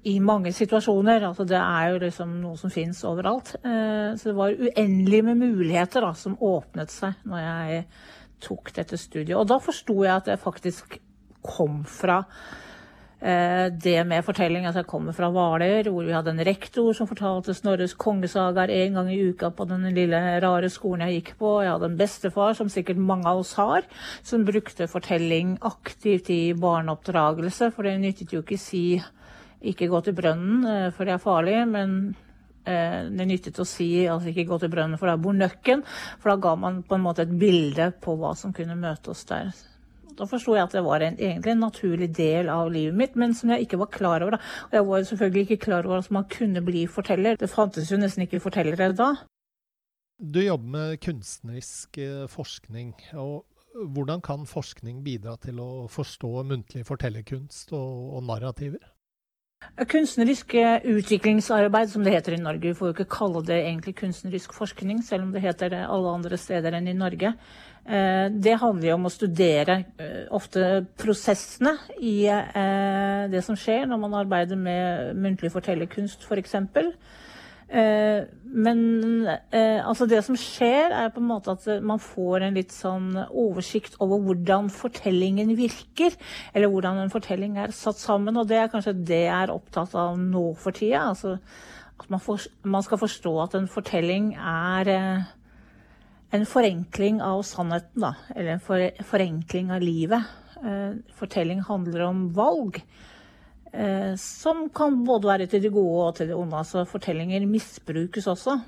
i 0.07 0.17
mange 0.19 0.53
situasjoner. 0.57 1.27
altså 1.29 1.45
Det 1.45 1.59
er 1.59 1.91
jo 1.93 2.01
liksom 2.01 2.41
noe 2.41 2.57
som 2.57 2.71
fins 2.73 3.03
overalt. 3.05 3.53
Så 3.61 4.31
det 4.31 4.35
var 4.35 4.55
uendelig 4.57 5.25
med 5.25 5.37
muligheter 5.37 6.01
da, 6.01 6.15
som 6.17 6.39
åpnet 6.41 6.89
seg 6.89 7.19
når 7.29 7.43
jeg 7.43 7.83
tok 8.41 8.73
dette 8.79 8.97
studiet. 8.97 9.37
Og 9.37 9.45
da 9.51 9.59
forsto 9.61 9.99
jeg 10.01 10.15
at 10.15 10.31
jeg 10.33 10.41
faktisk 10.41 10.97
kom 11.45 11.83
fra 11.85 12.23
Eh, 12.23 12.70
det 13.21 13.99
med 14.09 14.25
fortelling 14.25 14.65
at 14.65 14.79
jeg 14.79 14.87
kommer 14.89 15.13
fra 15.13 15.29
Hvaler, 15.29 15.91
hvor 15.93 16.07
vi 16.07 16.15
hadde 16.15 16.33
en 16.33 16.41
rektor 16.47 16.95
som 16.97 17.09
fortalte 17.11 17.53
Snorres 17.53 17.93
kongesagaer 18.01 18.73
en 18.73 18.97
gang 18.97 19.11
i 19.13 19.19
uka 19.29 19.51
på 19.53 19.67
den 19.69 19.85
lille, 19.93 20.17
rare 20.41 20.71
skolen 20.73 21.05
jeg 21.05 21.19
gikk 21.19 21.35
på. 21.43 21.51
Jeg 21.61 21.75
hadde 21.75 21.91
en 21.91 21.99
bestefar, 22.01 22.57
som 22.57 22.73
sikkert 22.73 22.97
mange 22.97 23.29
av 23.29 23.43
oss 23.43 23.53
har, 23.61 23.85
som 24.25 24.47
brukte 24.49 24.89
fortelling 24.89 25.59
aktivt 25.61 26.33
i 26.33 26.55
barneoppdragelse. 26.57 27.69
For 27.77 27.85
det 27.85 27.99
nyttet 28.01 28.33
jo 28.33 28.41
ikke 28.41 28.57
å 28.57 28.65
si 28.65 28.85
'ikke 29.61 29.89
gå 29.93 30.01
til 30.05 30.17
brønnen, 30.17 30.67
eh, 30.67 30.91
for 30.91 31.05
det 31.05 31.15
er 31.15 31.25
farlig', 31.25 31.69
men 31.69 32.17
eh, 32.65 33.09
det 33.11 33.27
nyttet 33.29 33.61
å 33.61 33.67
si 33.67 34.07
altså 34.09 34.33
ikke 34.33 34.49
gå 34.49 34.61
til 34.61 34.73
brønnen, 34.73 34.99
for 34.99 35.07
der 35.07 35.21
bor 35.21 35.37
nøkken. 35.37 35.85
For 36.21 36.31
da 36.31 36.37
ga 36.37 36.55
man 36.57 36.83
på 36.83 36.97
en 36.97 37.05
måte 37.05 37.27
et 37.27 37.39
bilde 37.39 37.93
på 38.01 38.17
hva 38.17 38.35
som 38.37 38.53
kunne 38.53 38.77
møte 38.77 39.13
oss 39.13 39.25
der. 39.25 39.53
Da 40.21 40.29
forsto 40.29 40.53
jeg 40.53 40.67
at 40.69 40.75
det 40.77 40.83
var 40.85 41.01
en, 41.01 41.17
egentlig 41.17 41.55
en 41.55 41.63
naturlig 41.65 42.11
del 42.17 42.51
av 42.53 42.69
livet 42.73 42.97
mitt, 42.97 43.15
men 43.17 43.33
som 43.37 43.55
jeg 43.55 43.65
ikke 43.65 43.81
var 43.81 43.93
klar 43.95 44.25
over. 44.27 44.37
Da. 44.37 44.41
Og 44.69 44.77
jeg 44.77 44.89
var 44.91 45.07
selvfølgelig 45.09 45.45
ikke 45.47 45.65
klar 45.65 45.89
over 45.89 46.03
at 46.03 46.11
man 46.13 46.27
kunne 46.29 46.63
bli 46.65 46.85
forteller. 46.91 47.41
Det 47.41 47.49
fantes 47.49 47.89
jo 47.89 47.99
nesten 48.01 48.27
ikke 48.27 48.43
fortellere 48.45 48.93
da. 48.97 49.15
Du 50.21 50.43
jobber 50.45 50.75
med 50.75 51.01
kunstnerisk 51.01 51.97
eh, 52.05 52.27
forskning. 52.29 52.93
og 53.17 53.47
Hvordan 53.95 54.21
kan 54.21 54.45
forskning 54.45 55.01
bidra 55.07 55.39
til 55.41 55.63
å 55.65 55.87
forstå 55.89 56.43
muntlig 56.51 56.85
fortellerkunst 56.85 57.73
og, 57.73 58.19
og 58.19 58.27
narrativer? 58.29 58.85
Kunstnerisk 59.89 60.55
eh, 60.55 60.83
utviklingsarbeid, 60.85 61.91
som 61.91 62.05
det 62.05 62.13
heter 62.13 62.35
i 62.37 62.41
Norge. 62.41 62.69
Vi 62.69 62.77
får 62.77 62.91
jo 62.91 62.95
ikke 62.95 63.13
kalle 63.13 63.41
det 63.49 63.59
egentlig 63.63 63.95
kunstnerisk 63.97 64.53
forskning, 64.57 65.03
selv 65.05 65.25
om 65.25 65.33
det 65.33 65.41
heter 65.45 65.73
det 65.73 65.81
alle 65.85 66.13
andre 66.19 66.37
steder 66.41 66.77
enn 66.77 66.89
i 66.91 66.97
Norge. 66.97 67.33
Eh, 67.85 68.27
det 68.33 68.59
handler 68.61 68.91
jo 68.91 68.99
om 68.99 69.09
å 69.09 69.13
studere 69.13 69.79
eh, 70.01 70.27
ofte 70.37 70.85
prosessene 71.01 71.79
i 71.97 72.17
det 73.31 73.43
som 73.47 73.57
skjer 73.57 73.89
når 73.89 74.05
man 74.05 74.21
arbeider 74.21 74.61
med 74.61 75.17
muntlig 75.17 75.53
fortellerkunst, 75.55 76.29
f.eks. 76.29 76.57
For 76.75 76.93
Eh, 76.93 77.30
men 77.71 78.81
eh, 79.55 79.79
altså 79.87 80.07
det 80.11 80.25
som 80.27 80.35
skjer, 80.39 80.91
er 80.91 81.13
på 81.15 81.21
en 81.23 81.29
måte 81.29 81.53
at 81.55 81.67
man 81.87 82.01
får 82.03 82.43
en 82.43 82.57
litt 82.59 82.73
sånn 82.75 83.13
oversikt 83.29 83.95
over 84.03 84.23
hvordan 84.25 84.71
fortellingen 84.75 85.53
virker. 85.59 86.17
Eller 86.53 86.73
hvordan 86.73 86.99
en 86.99 87.13
fortelling 87.13 87.61
er 87.63 87.75
satt 87.75 88.01
sammen. 88.01 88.39
Og 88.41 88.49
det 88.51 88.59
er 88.59 88.73
kanskje 88.73 88.97
det 88.99 89.23
jeg 89.29 89.37
er 89.37 89.55
opptatt 89.55 89.95
av 89.99 90.19
nå 90.19 90.49
for 90.59 90.75
tida. 90.75 91.05
Altså 91.13 91.37
at 92.01 92.09
man, 92.11 92.23
for, 92.25 92.43
man 92.65 92.83
skal 92.83 93.03
forstå 93.03 93.37
at 93.45 93.55
en 93.59 93.71
fortelling 93.71 94.33
er 94.35 94.91
eh, 94.91 95.31
en 96.35 96.47
forenkling 96.47 97.23
av 97.23 97.45
sannheten, 97.47 98.03
da. 98.03 98.15
Eller 98.35 98.57
en 98.57 98.65
for, 98.65 98.83
forenkling 99.07 99.71
av 99.75 99.83
livet. 99.83 100.37
Fortelling 101.17 101.63
handler 101.65 102.03
om 102.05 102.27
valg. 102.37 102.83
Eh, 103.73 104.15
som 104.19 104.69
kan 104.75 105.05
både 105.07 105.29
være 105.29 105.47
til 105.47 105.63
det 105.63 105.73
gode 105.73 106.05
og 106.09 106.15
til 106.17 106.31
det 106.31 106.37
onde. 106.37 106.57
Altså 106.57 106.85
fortellinger 106.85 107.47
misbrukes 107.47 108.27
også. 108.27 108.59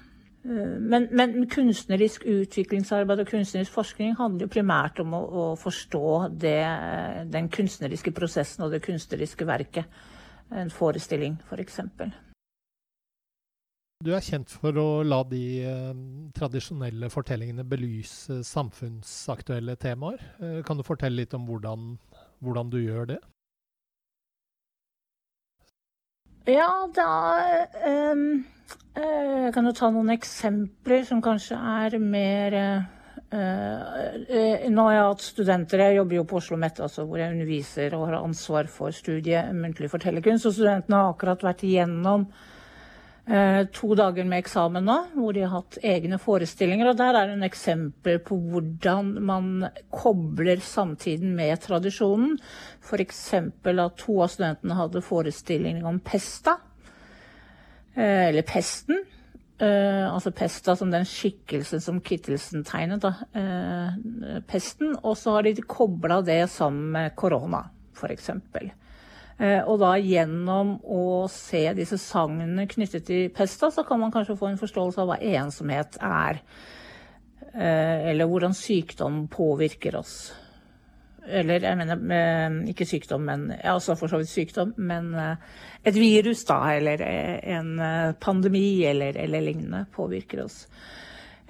Eh, 0.44 0.75
men, 0.80 1.09
men, 1.11 1.49
kunstnerisk 1.50 2.26
utviklingsarbeid 2.26 3.25
og 3.25 3.30
kunstnerisk 3.30 3.73
forskning 3.73 4.16
handler 4.16 4.47
jo 4.47 4.54
primært 4.56 5.02
om 5.02 5.14
å, 5.18 5.23
å 5.23 5.47
forstå 5.59 6.09
det, 6.42 6.59
den 7.35 7.50
kunstneriske 7.52 8.14
prosessen 8.14 8.66
og 8.66 8.75
det 8.75 8.82
kunstneriske 8.87 9.47
verket. 9.47 10.02
En 10.52 10.71
forestilling, 10.71 11.40
f.eks. 11.49 11.80
For 14.02 14.11
du 14.11 14.16
er 14.16 14.25
kjent 14.26 14.50
for 14.50 14.75
å 14.82 14.87
la 15.06 15.21
de 15.30 15.42
eh, 15.62 15.90
tradisjonelle 16.35 17.06
fortellingene 17.12 17.62
belyse 17.62 18.40
samfunnsaktuelle 18.47 19.76
temaer. 19.78 20.25
Eh, 20.42 20.56
kan 20.66 20.78
du 20.78 20.82
fortelle 20.82 21.21
litt 21.21 21.37
om 21.38 21.47
hvordan, 21.47 21.92
hvordan 22.42 22.73
du 22.73 22.80
gjør 22.82 23.12
det? 23.12 23.21
Ja, 26.49 26.88
da 26.94 27.11
um, 28.12 28.44
uh, 28.99 29.52
kan 29.54 29.68
du 29.68 29.72
ta 29.76 29.90
noen 29.94 30.11
eksempler 30.14 31.04
som 31.06 31.22
kanskje 31.22 31.54
er 31.54 31.99
mer 32.02 32.56
uh, 32.58 32.82
Nå 33.32 34.87
har 34.88 34.96
jeg 34.96 35.04
hatt 35.06 35.22
studenter, 35.25 35.84
jeg 35.87 36.00
jobber 36.00 36.18
jo 36.18 36.25
på 36.28 36.37
Oslo 36.37 36.56
OsloMet, 36.56 36.80
altså, 36.84 37.06
hvor 37.08 37.22
jeg 37.22 37.32
underviser 37.32 37.94
og 37.96 38.08
har 38.11 38.18
ansvar 38.18 38.68
for 38.68 38.92
studiet 38.92 39.54
muntlig 39.56 39.88
fortellerkunst. 39.88 40.50
Og 40.50 40.56
studentene 40.58 40.99
har 40.99 41.14
akkurat 41.14 41.46
vært 41.46 41.64
igjennom 41.64 42.26
Eh, 42.26 42.62
to 43.23 43.95
dager 43.95 44.26
med 44.26 44.43
eksamen 44.43 44.83
nå, 44.83 44.97
hvor 45.14 45.35
de 45.35 45.45
har 45.45 45.52
hatt 45.55 45.79
egne 45.87 46.19
forestillinger. 46.19 46.88
Og 46.91 46.97
der 46.99 47.14
er 47.14 47.29
det 47.29 47.37
en 47.37 47.47
eksempel 47.47 48.19
på 48.26 48.35
hvordan 48.50 49.12
man 49.23 49.69
kobler 49.95 50.59
samtiden 50.59 51.37
med 51.38 51.61
tradisjonen. 51.62 52.35
F.eks. 52.83 53.23
at 53.38 53.97
to 54.02 54.19
av 54.25 54.33
studentene 54.33 54.79
hadde 54.81 55.05
forestilling 55.07 55.85
om 55.87 56.02
pesta. 56.02 56.59
Eh, 57.95 58.29
eller 58.29 58.43
pesten. 58.43 59.05
Uh, 59.62 60.09
altså 60.11 60.33
pesta 60.35 60.75
som 60.75 60.91
den 60.91 61.05
skikkelsen 61.07 61.79
som 61.85 62.00
Kittelsen 62.02 62.64
tegnet. 62.67 63.05
Da. 63.05 63.12
Pesten. 64.50 64.97
Og 65.02 65.14
så 65.21 65.37
har 65.37 65.47
de 65.47 65.62
kobla 65.62 66.19
det 66.26 66.41
sammen 66.50 66.91
med 66.97 67.14
korona, 67.14 67.69
f.eks. 67.95 68.33
Eh, 69.41 69.62
og 69.65 69.81
da 69.83 69.95
gjennom 69.99 70.77
å 70.85 71.25
se 71.33 71.65
disse 71.77 71.99
sangene 72.01 72.67
knyttet 72.71 73.07
til 73.09 73.31
pesta, 73.35 73.71
så 73.73 73.85
kan 73.87 74.01
man 74.03 74.12
kanskje 74.15 74.37
få 74.39 74.51
en 74.51 74.61
forståelse 74.61 75.03
av 75.03 75.11
hva 75.11 75.19
ensomhet 75.43 75.99
er. 76.03 76.43
Eh, 77.53 78.12
eller 78.12 78.29
hvordan 78.29 78.57
sykdom 78.57 79.27
påvirker 79.33 79.97
oss. 79.99 80.17
Eller 81.23 81.62
jeg 81.62 81.79
mener 81.79 82.57
ikke 82.73 82.87
sykdom, 82.89 83.23
men 83.29 83.47
ja, 83.55 83.77
også 83.77 83.95
for 83.95 84.11
så 84.11 84.19
vidt 84.19 84.33
sykdom, 84.33 84.75
men 84.83 85.12
eh, 85.15 85.53
et 85.87 85.99
virus, 85.99 86.45
da, 86.49 86.59
eller 86.77 87.03
en 87.03 87.73
pandemi 88.23 88.83
eller, 88.87 89.17
eller 89.19 89.45
lignende 89.45 89.87
påvirker 89.95 90.45
oss. 90.45 90.65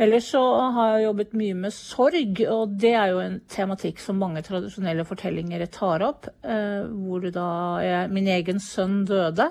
Ellers 0.02 0.32
så 0.32 0.40
har 0.74 0.96
jeg 0.96 1.04
jobbet 1.04 1.34
mye 1.38 1.54
med 1.54 1.74
sorg, 1.74 2.40
og 2.50 2.74
det 2.82 2.90
er 2.98 3.12
jo 3.12 3.20
en 3.22 3.36
tematikk 3.50 4.00
som 4.02 4.18
mange 4.18 4.42
tradisjonelle 4.42 5.04
fortellinger 5.06 5.62
tar 5.70 6.02
opp. 6.02 6.26
Eh, 6.42 6.88
hvor 6.90 7.28
da 7.30 7.48
jeg, 7.84 8.10
min 8.10 8.30
egen 8.34 8.58
sønn 8.62 9.04
døde 9.06 9.46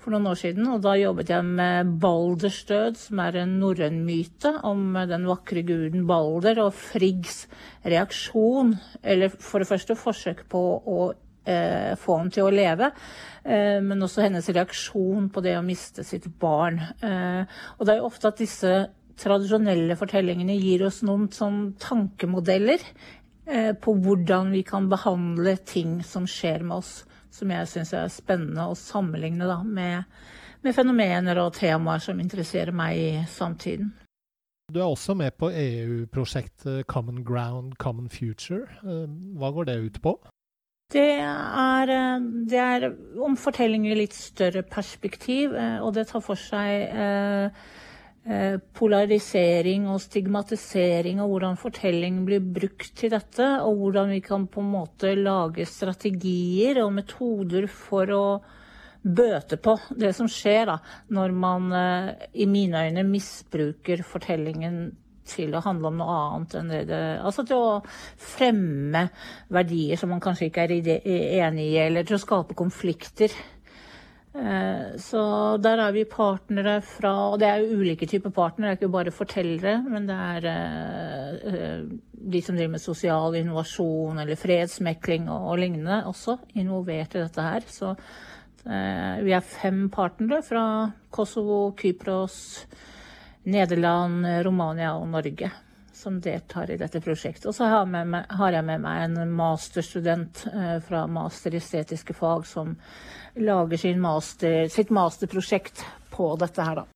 for 0.00 0.14
noen 0.14 0.28
år 0.30 0.38
siden, 0.38 0.68
og 0.70 0.84
da 0.84 0.94
jobbet 0.96 1.32
jeg 1.32 1.46
med 1.48 1.90
Balders 2.00 2.60
død, 2.68 3.00
som 3.00 3.24
er 3.24 3.40
en 3.40 3.56
norrøn 3.60 3.98
myte 4.06 4.54
om 4.68 4.94
den 5.10 5.26
vakre 5.28 5.64
guden 5.66 6.06
Balder, 6.08 6.62
og 6.68 6.76
Friggs 6.76 7.42
reaksjon, 7.82 8.76
eller 9.02 9.34
for 9.34 9.60
det 9.60 9.68
første 9.72 9.98
forsøk 9.98 10.46
på 10.54 10.62
å 10.78 11.00
eh, 11.50 11.98
få 11.98 12.20
ham 12.22 12.30
til 12.30 12.46
å 12.46 12.54
leve, 12.54 12.92
eh, 13.42 13.82
men 13.84 14.06
også 14.06 14.24
hennes 14.28 14.48
reaksjon 14.54 15.28
på 15.34 15.44
det 15.44 15.58
å 15.58 15.66
miste 15.66 16.06
sitt 16.06 16.30
barn. 16.40 16.80
Eh, 17.02 17.60
og 17.76 17.84
det 17.84 17.96
er 17.96 18.02
jo 18.04 18.08
ofte 18.08 18.30
at 18.30 18.40
disse 18.40 18.74
tradisjonelle 19.20 19.96
fortellingene 19.98 20.56
gir 20.58 20.86
oss 20.88 21.02
noen 21.06 21.28
sånn 21.34 21.60
tankemodeller 21.80 22.82
eh, 23.46 23.72
på 23.76 23.94
hvordan 24.04 24.52
vi 24.54 24.64
kan 24.66 24.88
behandle 24.90 25.56
ting 25.68 26.00
som 26.06 26.28
skjer 26.30 26.64
med 26.66 26.80
oss, 26.80 26.92
som 27.30 27.52
jeg 27.52 27.70
syns 27.70 27.94
er 27.96 28.12
spennende 28.12 28.70
å 28.70 28.78
sammenligne 28.78 29.48
da, 29.48 29.60
med, 29.64 30.08
med, 30.64 30.76
fenomener 30.76 31.42
og 31.42 31.54
temaer 31.58 32.02
som 32.04 32.20
interesserer 32.22 32.74
meg 32.76 33.00
i 33.00 33.10
samtiden. 33.30 33.92
Du 34.70 34.78
er 34.78 34.86
også 34.86 35.16
med 35.18 35.34
på 35.34 35.48
EU-prosjektet 35.50 36.86
Common 36.86 37.24
Ground, 37.26 37.74
Common 37.82 38.10
Future. 38.12 38.68
Eh, 38.84 39.08
hva 39.38 39.50
går 39.54 39.70
det 39.70 39.80
ut 39.86 40.02
på? 40.04 40.14
Det 40.90 41.08
er, 41.22 41.90
eh, 41.94 42.24
det 42.50 42.62
er 42.62 42.88
om 43.22 43.36
fortellinger 43.38 43.94
i 43.94 44.02
litt 44.04 44.16
større 44.16 44.62
perspektiv, 44.66 45.54
og 45.82 45.94
det 45.98 46.08
tar 46.10 46.22
for 46.22 46.38
seg 46.38 46.86
eh, 46.90 47.50
Eh, 47.50 47.89
polarisering 48.76 49.88
og 49.90 50.00
stigmatisering 50.04 51.18
og 51.22 51.32
hvordan 51.32 51.58
fortelling 51.58 52.22
blir 52.28 52.44
brukt 52.44 52.92
til 52.98 53.10
dette, 53.14 53.48
og 53.64 53.80
hvordan 53.80 54.14
vi 54.14 54.20
kan 54.22 54.46
på 54.46 54.62
en 54.62 54.72
måte 54.76 55.14
lage 55.18 55.66
strategier 55.66 56.82
og 56.84 56.92
metoder 57.00 57.66
for 57.70 58.14
å 58.14 58.24
bøte 59.02 59.56
på 59.56 59.76
det 59.96 60.12
som 60.16 60.28
skjer 60.28 60.66
da, 60.68 60.78
når 61.16 61.32
man 61.32 61.70
eh, 61.72 62.26
i 62.44 62.46
mine 62.50 62.84
øyne 62.86 63.04
misbruker 63.08 64.04
fortellingen 64.06 64.90
til 65.30 65.54
å 65.54 65.62
handle 65.64 65.90
om 65.90 66.00
noe 66.00 66.16
annet 66.24 66.56
enn 66.58 66.70
det 66.72 66.80
det 66.88 67.00
Altså 67.22 67.44
til 67.46 67.60
å 67.60 67.78
fremme 68.18 69.04
verdier 69.52 70.00
som 70.00 70.10
man 70.12 70.22
kanskje 70.22 70.48
ikke 70.48 70.66
er 70.66 70.74
enig 70.74 71.68
i, 71.68 71.78
eller 71.84 72.06
til 72.06 72.18
å 72.18 72.22
skape 72.22 72.56
konflikter. 72.58 73.32
Eh, 74.30 74.96
så 75.02 75.22
der 75.58 75.80
er 75.82 75.90
vi 75.90 76.04
partnere 76.06 76.76
fra 76.86 77.32
Og 77.32 77.40
det 77.42 77.48
er 77.48 77.64
jo 77.64 77.80
ulike 77.80 78.06
typer 78.06 78.30
partnere, 78.30 78.70
det 78.70 78.76
er 78.76 78.78
ikke 78.78 78.92
bare 78.94 79.14
fortellere. 79.14 79.76
Men 79.82 80.06
det 80.06 80.16
er 80.16 80.46
eh, 80.50 81.54
eh, 81.54 81.80
de 82.30 82.42
som 82.42 82.56
driver 82.56 82.76
med 82.76 82.84
sosial 82.84 83.34
innovasjon 83.40 84.20
eller 84.22 84.38
fredsmekling 84.38 85.28
og, 85.28 85.48
og 85.50 85.58
lignende 85.58 86.04
også 86.06 86.38
involvert 86.54 87.16
i 87.16 87.24
dette 87.24 87.42
her. 87.42 87.66
Så 87.66 87.94
vi 88.60 89.32
er 89.32 89.40
fem 89.40 89.86
partnere 89.88 90.42
fra 90.44 90.62
Kosovo, 91.10 91.70
Kypros, 91.72 92.66
Nederland, 93.48 94.26
Romania 94.44 94.90
og 94.98 95.08
Norge 95.08 95.48
som 96.00 96.18
deltar 96.24 96.72
i 96.72 96.78
dette 96.80 97.02
prosjektet. 97.04 97.46
Og 97.50 97.56
så 97.56 97.68
har, 97.68 97.86
har 98.40 98.56
jeg 98.56 98.66
med 98.66 98.84
meg 98.84 99.04
en 99.04 99.34
masterstudent 99.36 100.44
fra 100.86 101.04
master 101.10 101.54
i 101.54 101.60
estetiske 101.60 102.16
fag 102.16 102.48
som 102.48 102.74
lager 103.36 103.96
master, 104.00 104.68
sitt 104.68 104.90
masterprosjekt 104.90 105.84
på 106.10 106.34
dette 106.40 106.64
her, 106.64 106.82
da. 106.82 106.86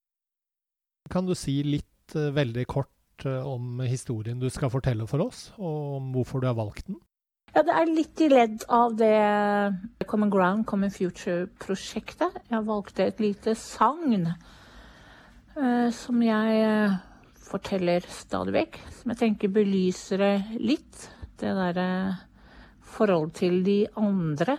Kan 1.10 1.26
du 1.28 1.34
si 1.36 1.58
litt 1.66 2.16
uh, 2.16 2.30
veldig 2.34 2.64
kort 2.70 3.26
uh, 3.26 3.44
om 3.46 3.82
historien 3.84 4.40
du 4.40 4.48
skal 4.52 4.72
fortelle 4.72 5.06
for 5.10 5.24
oss, 5.26 5.50
og 5.58 5.98
om 5.98 6.12
hvorfor 6.16 6.40
du 6.40 6.48
har 6.48 6.56
valgt 6.58 6.88
den? 6.88 7.00
Ja, 7.54 7.62
det 7.62 7.74
er 7.78 7.92
litt 7.92 8.20
i 8.24 8.28
ledd 8.32 8.64
av 8.72 8.96
det 8.98 9.14
Common 10.10 10.32
Ground, 10.32 10.64
Common 10.66 10.90
Future-prosjektet. 10.90 12.40
Jeg 12.50 12.66
valgte 12.66 13.04
et 13.06 13.20
lite 13.22 13.54
sagn 13.54 14.26
eh, 14.26 15.90
som 15.94 16.24
jeg 16.24 16.64
forteller 17.44 18.04
stadig 18.10 18.54
vekk. 18.56 18.78
Som 19.00 19.14
jeg 19.14 19.22
tenker 19.22 19.54
belyser 19.54 20.24
litt. 20.60 21.08
Det 21.40 21.50
derre 21.56 21.88
forhold 22.94 23.34
til 23.36 23.62
de 23.66 23.82
andre 23.98 24.58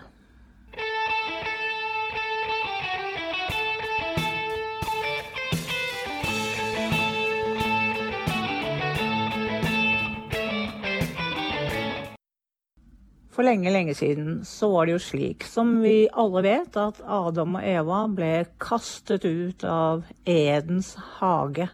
For 13.35 13.43
lenge, 13.43 13.67
lenge 13.67 13.91
siden 13.99 14.45
så 14.47 14.69
var 14.71 14.87
det 14.87 14.93
jo 14.93 14.99
slik, 15.03 15.43
som 15.43 15.73
vi 15.83 16.05
alle 16.07 16.39
vet, 16.45 16.77
at 16.79 17.01
Adam 17.03 17.57
og 17.59 17.65
Eva 17.67 18.05
ble 18.07 18.29
kastet 18.63 19.27
ut 19.27 19.65
av 19.67 20.05
Edens 20.23 20.93
hage. 21.17 21.67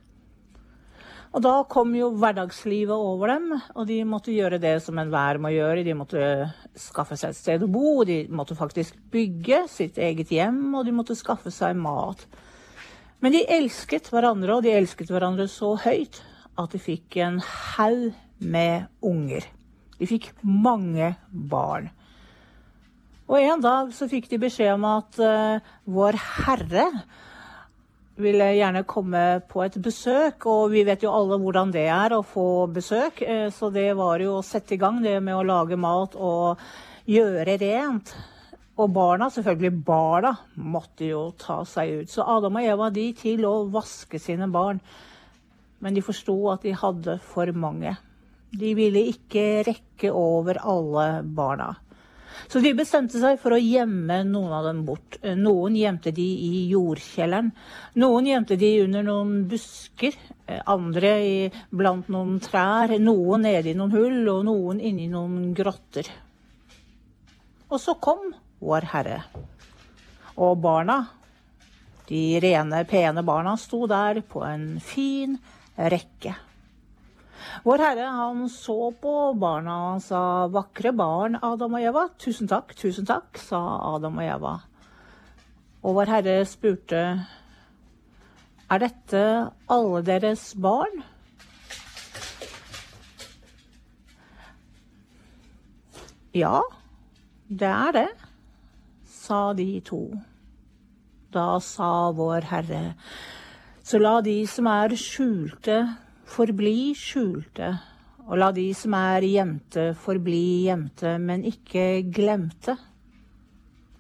Og 1.32 1.40
da 1.46 1.54
kom 1.72 1.94
jo 1.96 2.10
hverdagslivet 2.20 2.92
over 2.92 3.32
dem, 3.32 3.52
og 3.56 3.86
de 3.88 4.02
måtte 4.04 4.34
gjøre 4.36 4.60
det 4.60 4.74
som 4.84 4.98
enhver 5.00 5.40
må 5.40 5.54
gjøre. 5.54 5.86
De 5.88 5.96
måtte 5.96 6.24
skaffe 6.76 7.16
seg 7.20 7.32
et 7.32 7.40
sted 7.40 7.64
å 7.64 7.70
bo, 7.72 8.02
de 8.08 8.26
måtte 8.28 8.58
faktisk 8.60 8.98
bygge 9.14 9.62
sitt 9.72 10.00
eget 10.02 10.34
hjem, 10.36 10.60
og 10.76 10.84
de 10.88 10.96
måtte 10.96 11.16
skaffe 11.16 11.54
seg 11.56 11.80
mat. 11.80 12.26
Men 13.24 13.36
de 13.38 13.46
elsket 13.48 14.12
hverandre, 14.12 14.58
og 14.58 14.66
de 14.66 14.76
elsket 14.76 15.14
hverandre 15.14 15.48
så 15.52 15.72
høyt 15.80 16.20
at 16.60 16.76
de 16.76 16.84
fikk 16.84 17.22
en 17.24 17.40
haug 17.40 18.12
med 18.44 18.90
unger. 19.06 19.48
De 20.02 20.10
fikk 20.10 20.34
mange 20.44 21.14
barn. 21.32 21.92
Og 23.32 23.40
en 23.40 23.62
dag 23.64 23.92
så 23.96 24.10
fikk 24.12 24.28
de 24.28 24.42
beskjed 24.42 24.74
om 24.76 24.88
at 24.90 25.20
uh, 25.24 25.62
Vår 25.88 26.18
Herre 26.20 26.90
ville 28.24 28.48
gjerne 28.56 28.86
komme 28.90 29.24
på 29.50 29.64
et 29.66 29.78
besøk, 29.84 30.46
og 30.50 30.72
vi 30.74 30.86
vet 30.88 31.04
jo 31.04 31.14
alle 31.14 31.40
hvordan 31.42 31.74
det 31.74 31.88
er 31.92 32.16
å 32.16 32.24
få 32.26 32.68
besøk. 32.74 33.24
Uh, 33.26 33.50
så 33.54 33.72
det 33.74 33.90
var 34.00 34.24
jo 34.24 34.38
å 34.40 34.46
sette 34.46 34.78
i 34.78 34.82
gang 34.82 35.02
det 35.04 35.18
med 35.24 35.38
å 35.38 35.48
lage 35.48 35.80
mat 35.80 36.18
og 36.18 36.62
gjøre 37.10 37.58
rent. 37.62 38.14
Og 38.82 38.90
barna, 38.96 39.28
selvfølgelig 39.30 39.84
barna, 39.86 40.32
måtte 40.56 41.10
jo 41.10 41.26
ta 41.38 41.60
seg 41.68 42.02
ut. 42.02 42.10
Så 42.10 42.26
Adam 42.26 42.58
og 42.58 42.70
Eva 42.74 42.90
de 42.94 43.10
til 43.18 43.44
å 43.46 43.68
vaske 43.70 44.22
sine 44.22 44.48
barn. 44.50 44.80
Men 45.82 45.98
de 45.98 46.04
forsto 46.06 46.38
at 46.54 46.64
de 46.66 46.74
hadde 46.78 47.18
for 47.34 47.52
mange. 47.58 47.94
De 48.52 48.74
ville 48.78 49.04
ikke 49.12 49.64
rekke 49.68 50.12
over 50.16 50.60
alle 50.64 51.08
barna. 51.24 51.74
Så 52.48 52.62
de 52.64 52.74
bestemte 52.78 53.20
seg 53.22 53.40
for 53.42 53.56
å 53.56 53.62
gjemme 53.62 54.22
noen 54.28 54.56
av 54.56 54.68
dem 54.70 54.82
bort. 54.88 55.18
Noen 55.38 55.78
gjemte 55.80 56.14
de 56.16 56.26
i 56.26 56.66
jordkjelleren. 56.72 57.52
Noen 58.02 58.30
gjemte 58.32 58.58
de 58.60 58.72
under 58.86 59.06
noen 59.08 59.34
busker. 59.52 60.18
Andre 60.70 61.14
blant 61.70 62.12
noen 62.12 62.40
trær. 62.44 62.98
Noen 63.00 63.48
nede 63.48 63.72
i 63.72 63.78
noen 63.78 63.96
hull, 63.96 64.22
og 64.34 64.46
noen 64.50 64.84
inni 64.84 65.08
noen 65.12 65.56
grotter. 65.58 66.10
Og 67.72 67.80
så 67.80 67.96
kom 68.04 68.30
Vår 68.62 68.86
Herre. 68.92 69.24
Og 70.42 70.60
barna, 70.62 71.00
de 72.08 72.40
rene, 72.44 72.84
pene 72.86 73.24
barna, 73.26 73.56
sto 73.58 73.88
der 73.90 74.22
på 74.28 74.44
en 74.46 74.76
fin 74.84 75.38
rekke. 75.76 76.36
Vår 77.64 77.78
Herre 77.78 78.08
han 78.16 78.48
så 78.50 78.92
på 79.02 79.34
barna 79.40 79.96
og 79.96 80.02
sa 80.02 80.48
'vakre 80.48 80.92
barn, 80.96 81.40
Adam 81.42 81.74
og 81.74 81.82
Eva'. 81.82 82.10
'Tusen 82.18 82.48
takk, 82.48 82.76
tusen 82.76 83.06
takk', 83.06 83.38
sa 83.38 83.96
Adam 83.96 84.18
og 84.18 84.24
Eva. 84.24 84.60
Og 85.84 85.96
Vår 85.96 86.06
Herre 86.06 86.46
spurte 86.46 87.26
'Er 88.70 88.80
dette 88.80 89.52
alle 89.70 90.02
deres 90.02 90.54
barn?' 90.56 91.04
Ja, 96.34 96.62
det 97.50 97.68
er 97.68 97.92
det, 97.92 98.10
sa 99.04 99.54
de 99.54 99.82
to. 99.84 100.14
Da 101.34 101.60
sa 101.60 102.12
Vår 102.16 102.48
Herre, 102.48 102.94
så 103.84 104.00
la 104.00 104.22
de 104.22 104.48
som 104.48 104.70
er 104.72 104.96
skjulte, 104.96 105.76
forbli 106.32 106.94
skjulte, 106.96 107.72
og 108.30 108.38
la 108.40 108.52
de 108.56 108.70
som 108.78 108.96
er 108.96 109.26
gjemte, 109.28 109.92
forbli 110.00 110.68
gjemte, 110.68 111.18
men 111.20 111.44
ikke 111.48 112.06
glemte. 112.14 112.78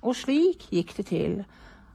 Og 0.01 0.15
slik 0.17 0.69
gikk 0.71 0.95
det 0.97 1.07
til 1.11 1.41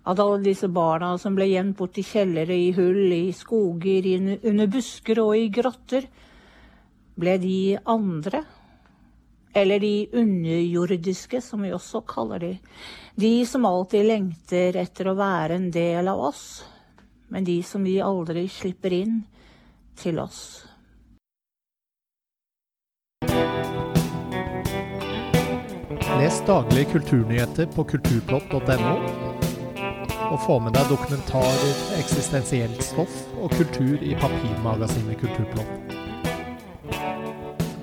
at 0.07 0.20
alle 0.22 0.42
disse 0.44 0.68
barna 0.70 1.14
som 1.18 1.35
ble 1.35 1.49
gjemt 1.51 1.79
bort 1.79 1.96
i 1.99 2.05
kjellere, 2.07 2.55
i 2.55 2.70
hull, 2.77 3.09
i 3.12 3.33
skoger, 3.35 4.07
under 4.37 4.70
busker 4.70 5.22
og 5.22 5.33
i 5.38 5.49
grotter, 5.51 6.07
ble 7.16 7.38
de 7.42 7.59
andre, 7.88 8.44
eller 9.57 9.81
de 9.81 9.94
underjordiske, 10.20 11.40
som 11.40 11.64
vi 11.64 11.72
også 11.72 12.03
kaller 12.07 12.42
de, 12.44 12.53
de 13.16 13.33
som 13.49 13.64
alltid 13.64 14.05
lengter 14.05 14.77
etter 14.77 15.09
å 15.09 15.16
være 15.16 15.57
en 15.57 15.70
del 15.72 16.12
av 16.12 16.20
oss, 16.29 16.44
men 17.33 17.46
de 17.46 17.57
som 17.66 17.83
vi 17.83 17.96
aldri 18.05 18.44
slipper 18.53 18.94
inn, 19.01 19.16
til 19.97 20.21
oss. 20.23 20.67
Les 26.17 26.43
daglige 26.47 26.85
kulturnyheter 26.93 27.67
på 27.67 27.85
kulturplott.no. 27.85 28.95
Og 30.27 30.39
få 30.43 30.57
med 30.65 30.73
deg 30.75 30.89
dokumentarer, 30.91 31.75
eksistensielt 32.01 32.81
stoff 32.83 33.19
og 33.39 33.53
kultur 33.55 34.01
i 34.03 34.17
papirmagasinet 34.19 35.21
Kulturplott. 35.21 35.95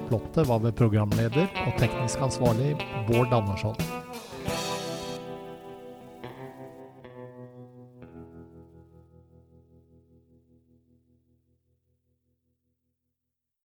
Plottet 0.09 0.49
var 0.49 0.59
ved 0.65 0.75
programleder 0.77 1.47
og 1.65 1.77
teknisk 1.79 2.25
ansvarlig 2.25 2.73
Bård 3.07 3.31
Andersson. 3.33 3.77